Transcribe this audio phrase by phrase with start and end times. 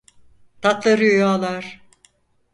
[0.61, 1.81] Tatlı rüyalar.